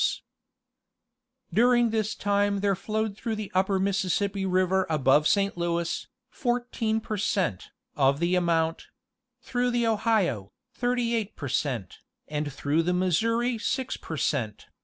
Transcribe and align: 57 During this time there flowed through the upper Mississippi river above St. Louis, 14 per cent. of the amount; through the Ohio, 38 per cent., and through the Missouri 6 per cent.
57 0.01 0.25
During 1.53 1.89
this 1.91 2.15
time 2.15 2.61
there 2.61 2.75
flowed 2.75 3.15
through 3.15 3.35
the 3.35 3.51
upper 3.53 3.77
Mississippi 3.77 4.47
river 4.47 4.87
above 4.89 5.27
St. 5.27 5.55
Louis, 5.55 6.07
14 6.31 6.99
per 7.01 7.17
cent. 7.17 7.69
of 7.95 8.19
the 8.19 8.33
amount; 8.33 8.87
through 9.43 9.69
the 9.69 9.85
Ohio, 9.85 10.51
38 10.73 11.35
per 11.35 11.47
cent., 11.49 11.99
and 12.27 12.51
through 12.51 12.81
the 12.81 12.93
Missouri 12.95 13.59
6 13.59 13.97
per 13.97 14.17
cent. 14.17 14.65